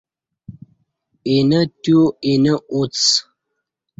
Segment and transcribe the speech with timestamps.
[1.27, 2.97] آینہ تیو آینہ اوڅ